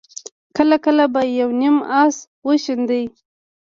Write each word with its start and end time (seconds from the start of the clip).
کله 0.55 0.77
کله 0.85 1.05
به 1.13 1.21
يو 1.39 1.49
نيم 1.59 1.77
آس 2.01 2.15
وشڼېد. 2.47 3.13